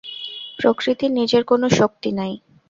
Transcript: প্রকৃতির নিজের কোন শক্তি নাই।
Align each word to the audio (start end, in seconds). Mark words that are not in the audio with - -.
প্রকৃতির 0.59 1.11
নিজের 1.11 1.43
কোন 1.43 1.61
শক্তি 1.79 2.09
নাই। 2.11 2.33